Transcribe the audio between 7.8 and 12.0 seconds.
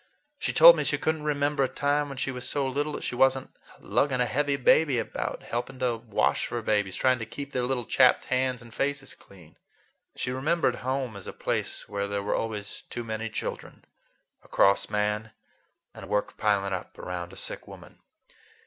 chapped hands and faces clean. She remembered home as a place